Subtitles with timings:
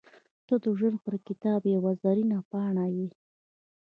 [0.47, 3.07] •ته د ژوند پر کتاب یوه زرینه پاڼه یې.